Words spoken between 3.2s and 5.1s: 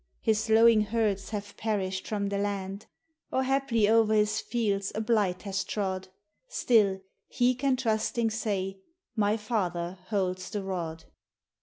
Or haply o'er his fields a